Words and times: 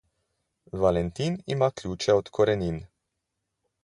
Valentin 0.83 1.37
ima 1.55 1.69
ključe 1.81 2.15
od 2.21 2.31
korenin. 2.39 2.81